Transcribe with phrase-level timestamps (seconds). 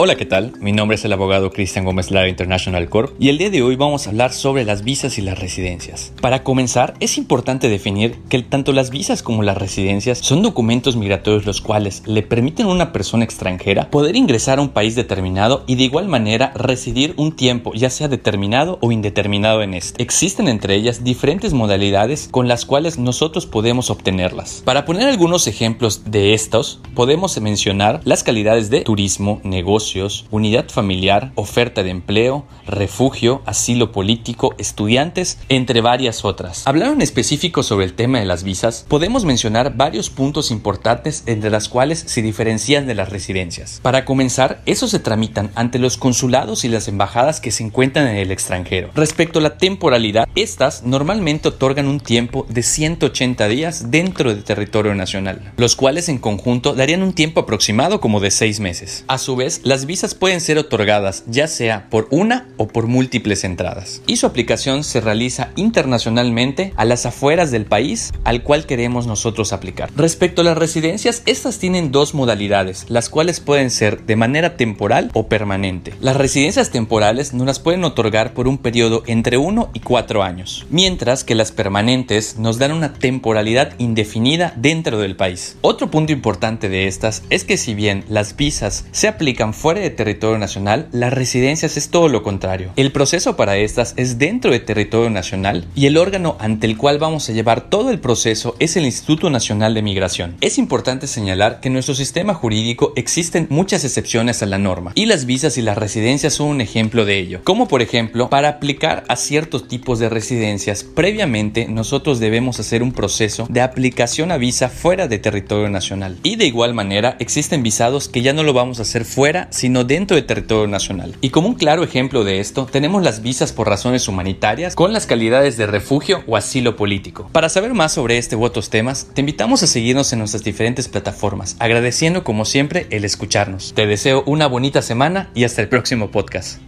[0.00, 0.52] Hola, ¿qué tal?
[0.60, 3.74] Mi nombre es el abogado Cristian Gómez Lara International Corp y el día de hoy
[3.74, 6.12] vamos a hablar sobre las visas y las residencias.
[6.20, 11.46] Para comenzar, es importante definir que tanto las visas como las residencias son documentos migratorios
[11.46, 15.74] los cuales le permiten a una persona extranjera poder ingresar a un país determinado y
[15.74, 20.00] de igual manera residir un tiempo, ya sea determinado o indeterminado en este.
[20.00, 24.62] Existen entre ellas diferentes modalidades con las cuales nosotros podemos obtenerlas.
[24.64, 29.87] Para poner algunos ejemplos de estos, podemos mencionar las calidades de turismo, negocio,
[30.30, 36.66] unidad familiar, oferta de empleo, refugio, asilo político, estudiantes, entre varias otras.
[36.66, 41.50] Hablando en específico sobre el tema de las visas, podemos mencionar varios puntos importantes entre
[41.50, 43.80] las cuales se diferencian de las residencias.
[43.82, 48.16] Para comenzar, esos se tramitan ante los consulados y las embajadas que se encuentran en
[48.16, 48.90] el extranjero.
[48.94, 54.94] Respecto a la temporalidad, estas normalmente otorgan un tiempo de 180 días dentro del territorio
[54.94, 59.04] nacional, los cuales en conjunto darían un tiempo aproximado como de 6 meses.
[59.08, 63.44] A su vez, las visas pueden ser otorgadas ya sea por una o por múltiples
[63.44, 69.06] entradas y su aplicación se realiza internacionalmente a las afueras del país al cual queremos
[69.06, 69.90] nosotros aplicar.
[69.96, 75.10] Respecto a las residencias, estas tienen dos modalidades, las cuales pueden ser de manera temporal
[75.14, 75.94] o permanente.
[76.00, 80.66] Las residencias temporales nos las pueden otorgar por un periodo entre 1 y 4 años,
[80.70, 85.56] mientras que las permanentes nos dan una temporalidad indefinida dentro del país.
[85.60, 89.90] Otro punto importante de estas es que si bien las visas se aplican fuera de
[89.90, 92.72] territorio nacional, las residencias es todo lo contrario.
[92.76, 96.98] El proceso para estas es dentro de territorio nacional y el órgano ante el cual
[96.98, 100.38] vamos a llevar todo el proceso es el Instituto Nacional de Migración.
[100.40, 105.04] Es importante señalar que en nuestro sistema jurídico existen muchas excepciones a la norma y
[105.04, 107.40] las visas y las residencias son un ejemplo de ello.
[107.44, 112.92] Como por ejemplo, para aplicar a ciertos tipos de residencias, previamente nosotros debemos hacer un
[112.92, 116.16] proceso de aplicación a visa fuera de territorio nacional.
[116.22, 119.84] Y de igual manera existen visados que ya no lo vamos a hacer fuera sino
[119.84, 121.16] dentro del territorio nacional.
[121.20, 125.06] Y como un claro ejemplo de esto, tenemos las visas por razones humanitarias con las
[125.06, 127.28] calidades de refugio o asilo político.
[127.32, 130.88] Para saber más sobre este u otros temas, te invitamos a seguirnos en nuestras diferentes
[130.88, 133.72] plataformas, agradeciendo como siempre el escucharnos.
[133.74, 136.60] Te deseo una bonita semana y hasta el próximo podcast.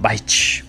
[0.00, 0.67] Bye.